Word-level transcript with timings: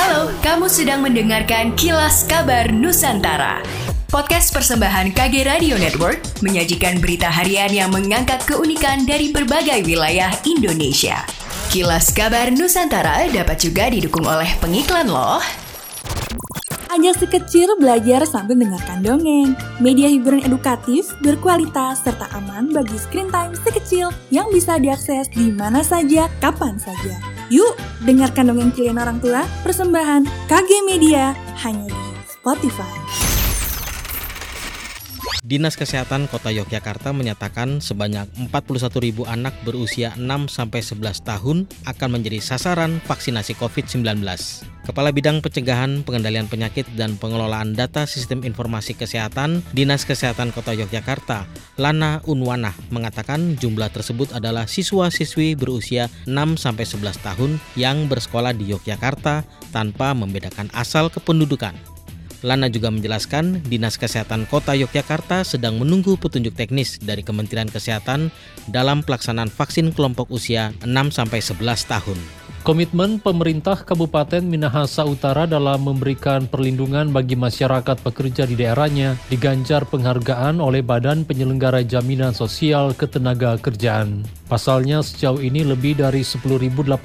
Halo, 0.00 0.32
kamu 0.40 0.64
sedang 0.72 1.04
mendengarkan 1.04 1.76
Kilas 1.76 2.24
Kabar 2.24 2.72
Nusantara. 2.72 3.60
Podcast 4.08 4.48
persembahan 4.48 5.12
KG 5.12 5.44
Radio 5.44 5.76
Network 5.76 6.40
menyajikan 6.40 7.04
berita 7.04 7.28
harian 7.28 7.68
yang 7.68 7.92
mengangkat 7.92 8.40
keunikan 8.48 9.04
dari 9.04 9.28
berbagai 9.28 9.84
wilayah 9.84 10.32
Indonesia. 10.48 11.20
Kilas 11.68 12.16
Kabar 12.16 12.48
Nusantara 12.48 13.28
dapat 13.28 13.60
juga 13.60 13.92
didukung 13.92 14.24
oleh 14.24 14.48
pengiklan 14.64 15.04
loh. 15.04 15.44
Ajak 16.88 17.20
si 17.20 17.26
kecil 17.28 17.76
belajar 17.76 18.24
sambil 18.24 18.56
mendengarkan 18.56 19.04
dongeng. 19.04 19.52
Media 19.84 20.08
hiburan 20.08 20.40
edukatif, 20.40 21.12
berkualitas, 21.20 22.00
serta 22.00 22.24
aman 22.40 22.72
bagi 22.72 22.96
screen 22.96 23.28
time 23.28 23.52
si 23.52 23.68
kecil 23.68 24.08
yang 24.32 24.48
bisa 24.48 24.80
diakses 24.80 25.28
di 25.28 25.52
mana 25.52 25.84
saja, 25.84 26.24
kapan 26.40 26.80
saja. 26.80 27.39
Yuk, 27.50 27.74
dengarkan 28.06 28.54
dongeng 28.54 28.70
kalian 28.70 29.02
orang 29.02 29.18
tua, 29.18 29.42
persembahan 29.66 30.22
KG 30.46 30.86
Media, 30.86 31.34
hanya 31.66 31.90
di 31.90 32.06
Spotify. 32.30 33.19
Dinas 35.50 35.74
Kesehatan 35.74 36.30
Kota 36.30 36.54
Yogyakarta 36.54 37.10
menyatakan 37.10 37.82
sebanyak 37.82 38.30
41.000 38.54 38.86
anak 39.26 39.50
berusia 39.66 40.14
6-11 40.14 41.02
tahun 41.26 41.66
akan 41.90 42.08
menjadi 42.14 42.38
sasaran 42.38 43.02
vaksinasi 43.02 43.58
COVID-19. 43.58 44.22
Kepala 44.86 45.10
Bidang 45.10 45.42
Pencegahan, 45.42 46.06
Pengendalian 46.06 46.46
Penyakit, 46.46 46.86
dan 46.94 47.18
Pengelolaan 47.18 47.74
Data 47.74 48.06
Sistem 48.06 48.46
Informasi 48.46 48.94
Kesehatan 48.94 49.66
Dinas 49.74 50.06
Kesehatan 50.06 50.54
Kota 50.54 50.70
Yogyakarta, 50.70 51.50
Lana 51.74 52.22
Unwana, 52.30 52.70
mengatakan 52.94 53.58
jumlah 53.58 53.90
tersebut 53.90 54.30
adalah 54.30 54.70
siswa-siswi 54.70 55.58
berusia 55.58 56.06
6-11 56.30 57.26
tahun 57.26 57.58
yang 57.74 58.06
bersekolah 58.06 58.54
di 58.54 58.70
Yogyakarta 58.70 59.42
tanpa 59.74 60.14
membedakan 60.14 60.70
asal 60.78 61.10
kependudukan. 61.10 61.74
Lana 62.40 62.72
juga 62.72 62.88
menjelaskan 62.88 63.60
Dinas 63.68 64.00
Kesehatan 64.00 64.48
Kota 64.48 64.72
Yogyakarta 64.72 65.44
sedang 65.44 65.76
menunggu 65.76 66.16
petunjuk 66.16 66.56
teknis 66.56 66.96
dari 66.96 67.20
Kementerian 67.20 67.68
Kesehatan 67.68 68.32
dalam 68.72 69.04
pelaksanaan 69.04 69.52
vaksin 69.52 69.92
kelompok 69.92 70.32
usia 70.32 70.72
6-11 70.84 71.60
tahun. 71.84 72.18
Komitmen 72.60 73.24
pemerintah 73.24 73.88
Kabupaten 73.88 74.44
Minahasa 74.44 75.08
Utara 75.08 75.48
dalam 75.48 75.80
memberikan 75.80 76.44
perlindungan 76.44 77.08
bagi 77.08 77.32
masyarakat 77.32 78.04
pekerja 78.04 78.44
di 78.44 78.52
daerahnya 78.52 79.16
diganjar 79.32 79.88
penghargaan 79.88 80.60
oleh 80.60 80.84
Badan 80.84 81.24
Penyelenggara 81.24 81.80
Jaminan 81.80 82.36
Sosial 82.36 82.92
Ketenaga 82.92 83.56
Kerjaan. 83.56 84.28
Pasalnya 84.50 85.00
sejauh 85.00 85.40
ini 85.40 85.62
lebih 85.62 86.02
dari 86.02 86.26
10.800 86.26 87.00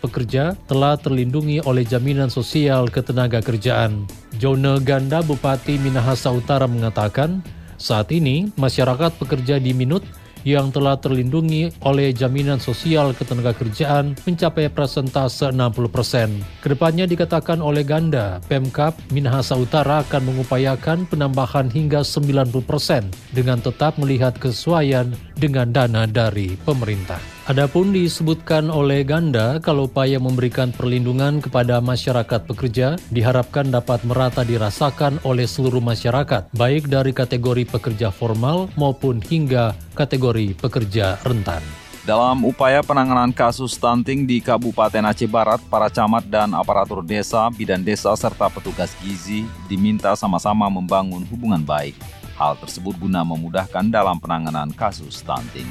pekerja 0.00 0.56
telah 0.64 0.96
terlindungi 0.96 1.60
oleh 1.68 1.84
jaminan 1.84 2.32
sosial 2.32 2.88
ketenaga 2.88 3.44
kerjaan. 3.44 4.08
Jone 4.36 4.80
Ganda 4.84 5.24
Bupati 5.24 5.80
Minahasa 5.80 6.28
Utara 6.28 6.68
mengatakan, 6.68 7.40
saat 7.80 8.12
ini 8.12 8.52
masyarakat 8.56 9.16
pekerja 9.16 9.56
di 9.60 9.72
Minut 9.72 10.04
yang 10.46 10.70
telah 10.70 10.94
terlindungi 10.94 11.74
oleh 11.82 12.14
jaminan 12.14 12.62
sosial 12.62 13.10
ketenagakerjaan 13.18 14.14
mencapai 14.22 14.70
persentase 14.70 15.50
60 15.50 15.90
persen. 15.90 16.28
Ke 16.62 16.70
depannya 16.70 17.02
dikatakan 17.10 17.58
oleh 17.58 17.82
Ganda, 17.82 18.38
Pemkap 18.46 18.94
Minahasa 19.10 19.58
Utara 19.58 20.06
akan 20.06 20.22
mengupayakan 20.30 21.10
penambahan 21.10 21.66
hingga 21.66 22.06
90 22.06 22.62
persen 22.62 23.10
dengan 23.34 23.58
tetap 23.58 23.98
melihat 23.98 24.38
kesesuaian 24.38 25.10
dengan 25.34 25.74
dana 25.74 26.06
dari 26.06 26.54
pemerintah. 26.62 27.35
Adapun 27.46 27.94
disebutkan 27.94 28.74
oleh 28.74 29.06
Ganda 29.06 29.62
kalau 29.62 29.86
upaya 29.86 30.18
memberikan 30.18 30.74
perlindungan 30.74 31.38
kepada 31.38 31.78
masyarakat 31.78 32.42
pekerja 32.42 32.98
diharapkan 33.14 33.70
dapat 33.70 34.02
merata 34.02 34.42
dirasakan 34.42 35.22
oleh 35.22 35.46
seluruh 35.46 35.78
masyarakat, 35.78 36.50
baik 36.50 36.90
dari 36.90 37.14
kategori 37.14 37.70
pekerja 37.70 38.10
formal 38.10 38.66
maupun 38.74 39.22
hingga 39.22 39.78
kategori 39.94 40.58
pekerja 40.58 41.22
rentan. 41.22 41.62
Dalam 42.02 42.42
upaya 42.42 42.82
penanganan 42.82 43.30
kasus 43.30 43.78
stunting 43.78 44.26
di 44.26 44.42
Kabupaten 44.42 45.06
Aceh 45.06 45.30
Barat, 45.30 45.62
para 45.70 45.86
camat 45.86 46.26
dan 46.26 46.50
aparatur 46.50 47.06
desa, 47.06 47.46
bidan 47.54 47.86
desa, 47.86 48.10
serta 48.18 48.50
petugas 48.50 48.90
gizi 48.98 49.46
diminta 49.70 50.18
sama-sama 50.18 50.66
membangun 50.66 51.22
hubungan 51.30 51.62
baik. 51.62 51.94
Hal 52.34 52.58
tersebut 52.58 52.98
guna 52.98 53.22
memudahkan 53.22 53.86
dalam 53.86 54.18
penanganan 54.18 54.74
kasus 54.74 55.22
stunting. 55.22 55.70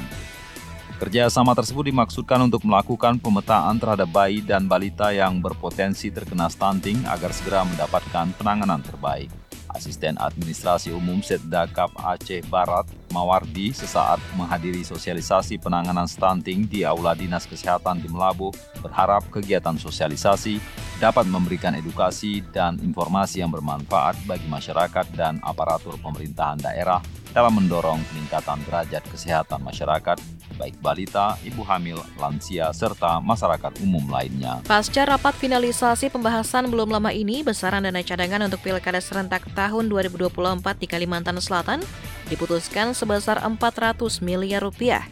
Kerjasama 0.96 1.52
tersebut 1.52 1.92
dimaksudkan 1.92 2.40
untuk 2.48 2.64
melakukan 2.64 3.20
pemetaan 3.20 3.76
terhadap 3.76 4.08
bayi 4.08 4.40
dan 4.40 4.64
balita 4.64 5.12
yang 5.12 5.44
berpotensi 5.44 6.08
terkena 6.08 6.48
stunting 6.48 7.04
agar 7.04 7.36
segera 7.36 7.68
mendapatkan 7.68 8.32
penanganan 8.40 8.80
terbaik. 8.80 9.28
Asisten 9.76 10.16
Administrasi 10.16 10.96
Umum 10.96 11.20
Setdakap 11.20 11.92
Aceh 12.00 12.40
Barat, 12.48 12.88
Mawardi, 13.10 13.74
sesaat 13.74 14.18
menghadiri 14.34 14.82
sosialisasi 14.82 15.58
penanganan 15.60 16.06
stunting 16.06 16.66
di 16.66 16.82
Aula 16.82 17.12
Dinas 17.12 17.46
Kesehatan 17.46 18.02
di 18.02 18.08
Melabu, 18.10 18.50
berharap 18.80 19.26
kegiatan 19.30 19.78
sosialisasi 19.78 20.58
dapat 20.96 21.28
memberikan 21.28 21.76
edukasi 21.76 22.40
dan 22.56 22.80
informasi 22.80 23.44
yang 23.44 23.52
bermanfaat 23.52 24.16
bagi 24.24 24.48
masyarakat 24.48 25.06
dan 25.12 25.36
aparatur 25.44 26.00
pemerintahan 26.00 26.56
daerah 26.56 27.04
dalam 27.36 27.52
mendorong 27.60 28.00
peningkatan 28.08 28.64
derajat 28.64 29.04
kesehatan 29.12 29.60
masyarakat 29.60 30.16
baik 30.56 30.80
balita, 30.80 31.36
ibu 31.44 31.60
hamil, 31.68 32.00
lansia, 32.16 32.72
serta 32.72 33.20
masyarakat 33.20 33.76
umum 33.84 34.02
lainnya. 34.08 34.64
Pasca 34.64 35.04
rapat 35.04 35.36
finalisasi 35.36 36.08
pembahasan 36.08 36.72
belum 36.72 36.88
lama 36.88 37.12
ini, 37.12 37.44
besaran 37.44 37.84
dana 37.84 38.00
cadangan 38.00 38.48
untuk 38.48 38.64
Pilkada 38.64 38.98
serentak 38.98 39.44
tahun 39.52 39.92
2024 39.92 40.32
di 40.80 40.86
Kalimantan 40.88 41.36
Selatan 41.38 41.84
diputuskan 42.26 42.92
sebesar 42.92 43.40
400 43.42 44.22
miliar 44.22 44.62
rupiah. 44.62 45.06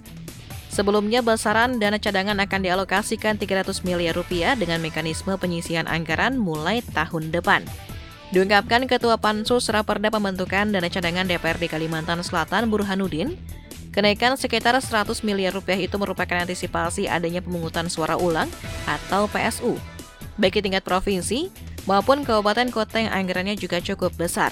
Sebelumnya, 0.68 1.22
besaran 1.22 1.78
dana 1.78 2.02
cadangan 2.02 2.34
akan 2.42 2.60
dialokasikan 2.66 3.38
300 3.38 3.86
miliar 3.86 4.18
rupiah 4.18 4.58
dengan 4.58 4.82
mekanisme 4.82 5.30
penyisian 5.38 5.86
anggaran 5.86 6.34
mulai 6.34 6.82
tahun 6.82 7.30
depan. 7.30 7.62
Diungkapkan 8.34 8.90
Ketua 8.90 9.14
Pansus 9.14 9.70
Raperda 9.70 10.10
Pembentukan 10.10 10.66
Dana 10.74 10.90
Cadangan 10.90 11.30
DPRD 11.30 11.70
Kalimantan 11.70 12.26
Selatan 12.26 12.66
Burhanuddin, 12.66 13.38
Kenaikan 13.94 14.34
sekitar 14.34 14.74
100 14.74 15.22
miliar 15.22 15.54
rupiah 15.54 15.78
itu 15.78 15.94
merupakan 16.02 16.42
antisipasi 16.42 17.06
adanya 17.06 17.38
pemungutan 17.38 17.86
suara 17.86 18.18
ulang 18.18 18.50
atau 18.90 19.30
PSU, 19.30 19.78
baik 20.34 20.58
di 20.58 20.66
tingkat 20.66 20.82
provinsi 20.82 21.46
maupun 21.86 22.26
kabupaten 22.26 22.74
kota 22.74 23.06
yang 23.06 23.14
anggarannya 23.14 23.54
juga 23.54 23.78
cukup 23.78 24.10
besar. 24.18 24.50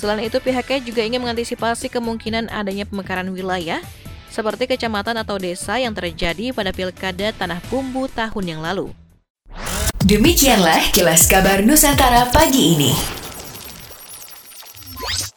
Selain 0.00 0.24
itu, 0.24 0.40
pihaknya 0.40 0.80
juga 0.80 1.04
ingin 1.04 1.20
mengantisipasi 1.20 1.92
kemungkinan 1.92 2.48
adanya 2.48 2.88
pemekaran 2.88 3.28
wilayah 3.36 3.84
seperti 4.32 4.64
kecamatan 4.64 5.20
atau 5.20 5.36
desa 5.36 5.76
yang 5.76 5.92
terjadi 5.92 6.56
pada 6.56 6.72
pilkada 6.72 7.36
Tanah 7.36 7.60
Bumbu 7.68 8.08
tahun 8.08 8.56
yang 8.56 8.60
lalu. 8.64 8.96
Demikianlah 10.00 10.88
kilas 10.96 11.28
kabar 11.28 11.60
Nusantara 11.60 12.32
pagi 12.32 12.80
ini. 12.80 13.19